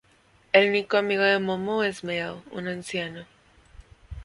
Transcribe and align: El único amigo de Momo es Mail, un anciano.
El 0.51 0.69
único 0.69 0.97
amigo 0.97 1.21
de 1.21 1.37
Momo 1.37 1.83
es 1.83 2.03
Mail, 2.03 2.41
un 2.49 2.67
anciano. 2.67 3.23